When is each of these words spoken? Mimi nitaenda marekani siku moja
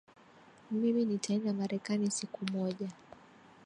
Mimi 0.71 1.05
nitaenda 1.05 1.53
marekani 1.53 2.11
siku 2.11 2.45
moja 2.51 2.89